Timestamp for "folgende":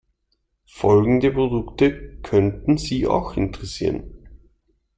0.65-1.29